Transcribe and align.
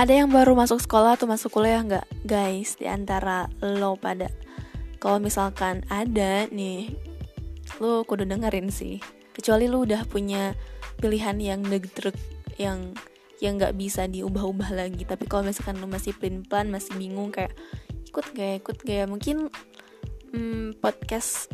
ada 0.00 0.16
yang 0.16 0.32
baru 0.32 0.56
masuk 0.56 0.80
sekolah 0.80 1.20
atau 1.20 1.28
masuk 1.28 1.60
kuliah 1.60 1.84
nggak 1.84 2.24
guys? 2.24 2.80
Di 2.80 2.88
antara 2.88 3.52
lo 3.60 4.00
pada. 4.00 4.32
Kalau 4.96 5.20
misalkan 5.20 5.84
ada 5.92 6.48
nih 6.48 6.96
lo 7.84 8.08
kudu 8.08 8.24
dengerin 8.24 8.72
sih. 8.72 9.04
Kecuali 9.36 9.68
lo 9.68 9.84
udah 9.84 10.08
punya 10.08 10.56
pilihan 11.04 11.36
yang 11.36 11.60
negedrek 11.60 12.16
yang 12.56 12.96
yang 13.44 13.60
nggak 13.60 13.76
bisa 13.76 14.08
diubah-ubah 14.08 14.72
lagi. 14.72 15.04
Tapi 15.04 15.28
kalau 15.28 15.44
misalkan 15.44 15.76
lo 15.76 15.84
masih 15.84 16.16
plan 16.16 16.48
plan 16.48 16.72
masih 16.72 16.96
bingung 16.96 17.28
kayak 17.28 17.52
ikut 18.08 18.24
gak 18.32 18.64
ikut 18.64 18.76
gak 18.80 19.04
mungkin 19.04 19.52
hmm, 20.32 20.80
podcast 20.80 21.52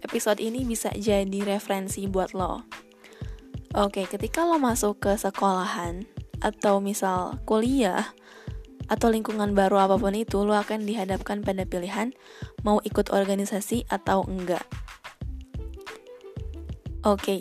episode 0.00 0.40
ini 0.40 0.64
bisa 0.64 0.88
jadi 0.96 1.44
referensi 1.44 2.08
buat 2.08 2.32
lo. 2.32 2.64
Oke 3.76 4.08
ketika 4.08 4.48
lo 4.48 4.56
masuk 4.56 4.96
ke 4.96 5.12
sekolahan 5.20 6.21
atau 6.42 6.82
misal 6.82 7.38
kuliah 7.46 8.12
atau 8.90 9.08
lingkungan 9.08 9.56
baru 9.56 9.88
apa 9.88 9.96
pun 9.96 10.12
itu, 10.12 10.42
lo 10.44 10.52
akan 10.52 10.84
dihadapkan 10.84 11.40
pada 11.40 11.64
pilihan 11.64 12.12
mau 12.66 12.82
ikut 12.84 13.08
organisasi 13.08 13.88
atau 13.88 14.26
enggak. 14.28 14.66
Oke, 17.02 17.16
okay. 17.18 17.40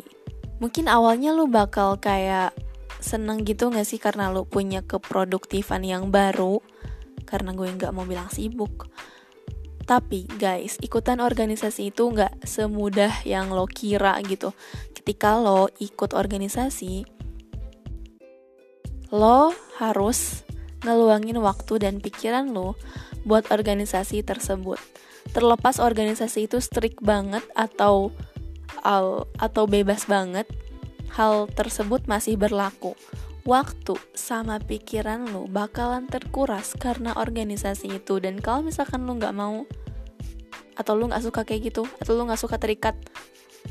mungkin 0.63 0.87
awalnya 0.87 1.35
lo 1.35 1.51
bakal 1.51 1.99
kayak 1.99 2.55
seneng 3.01 3.43
gitu 3.43 3.73
gak 3.73 3.85
sih 3.85 3.97
karena 3.97 4.29
lo 4.29 4.45
punya 4.45 4.85
keproduktifan 4.85 5.83
yang 5.83 6.13
baru, 6.13 6.61
karena 7.25 7.51
gue 7.51 7.67
nggak 7.67 7.93
mau 7.93 8.05
bilang 8.05 8.29
sibuk. 8.29 8.87
Tapi 9.85 10.29
guys, 10.39 10.77
ikutan 10.79 11.19
organisasi 11.19 11.91
itu 11.91 12.07
nggak 12.07 12.45
semudah 12.47 13.25
yang 13.27 13.51
lo 13.51 13.67
kira 13.67 14.15
gitu. 14.23 14.53
Ketika 14.95 15.35
lo 15.35 15.67
ikut 15.81 16.15
organisasi, 16.15 17.20
lo 19.11 19.51
harus 19.77 20.47
ngeluangin 20.81 21.37
waktu 21.43 21.83
dan 21.83 21.99
pikiran 21.99 22.49
lo 22.49 22.79
buat 23.27 23.51
organisasi 23.53 24.25
tersebut. 24.25 24.79
Terlepas 25.35 25.77
organisasi 25.77 26.49
itu 26.49 26.57
strict 26.57 27.03
banget 27.03 27.45
atau 27.53 28.09
atau 29.37 29.63
bebas 29.69 30.09
banget, 30.09 30.49
hal 31.13 31.45
tersebut 31.53 32.07
masih 32.09 32.39
berlaku. 32.39 32.97
Waktu 33.45 33.97
sama 34.13 34.57
pikiran 34.57 35.29
lo 35.29 35.45
bakalan 35.45 36.07
terkuras 36.09 36.73
karena 36.77 37.13
organisasi 37.13 38.01
itu 38.01 38.17
dan 38.21 38.37
kalau 38.41 38.65
misalkan 38.65 39.05
lo 39.05 39.17
nggak 39.17 39.35
mau 39.35 39.65
atau 40.77 40.93
lo 40.97 41.09
nggak 41.09 41.25
suka 41.25 41.41
kayak 41.45 41.73
gitu 41.73 41.83
atau 41.99 42.15
lo 42.15 42.25
nggak 42.25 42.41
suka 42.41 42.57
terikat, 42.57 42.97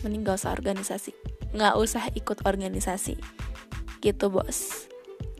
mending 0.03 0.23
gak 0.27 0.43
usah 0.43 0.55
organisasi, 0.55 1.11
nggak 1.55 1.75
usah 1.75 2.07
ikut 2.15 2.39
organisasi, 2.47 3.15
gitu 4.03 4.27
bos. 4.31 4.90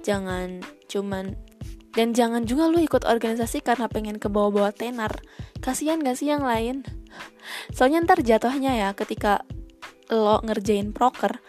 Jangan 0.01 0.65
cuman 0.89 1.37
dan 1.91 2.15
jangan 2.15 2.47
juga 2.47 2.71
lu 2.71 2.79
ikut 2.79 3.03
organisasi 3.03 3.67
karena 3.67 3.91
pengen 3.91 4.23
ke 4.23 4.31
bawah-bawah 4.31 4.71
tenar. 4.71 5.19
Kasihan 5.59 5.99
gak 5.99 6.23
sih 6.23 6.31
yang 6.31 6.47
lain? 6.47 6.87
Soalnya 7.75 8.07
ntar 8.07 8.23
jatuhnya 8.23 8.79
ya 8.79 8.89
ketika 8.95 9.43
lo 10.11 10.39
ngerjain 10.43 10.95
proker. 10.95 11.43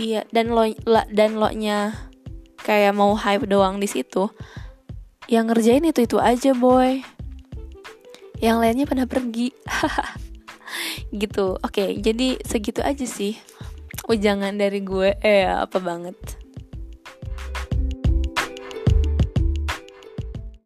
Iya, 0.00 0.24
dan 0.32 0.52
lo 0.52 0.64
dan 1.12 1.36
lo 1.36 1.48
nya 1.52 1.92
kayak 2.64 2.96
mau 2.96 3.16
hype 3.16 3.48
doang 3.48 3.80
di 3.80 3.88
situ. 3.88 4.28
Yang 5.28 5.44
ngerjain 5.52 5.88
itu-itu 5.88 6.18
aja, 6.20 6.52
boy. 6.56 7.00
Yang 8.40 8.56
lainnya 8.60 8.86
pada 8.88 9.04
pergi. 9.04 9.52
gitu. 11.22 11.56
Oke, 11.60 11.96
jadi 12.00 12.40
segitu 12.44 12.80
aja 12.80 13.04
sih. 13.04 13.36
Ujangan 14.08 14.56
dari 14.56 14.80
gue 14.80 15.16
eh 15.20 15.44
apa 15.48 15.78
banget. 15.78 16.39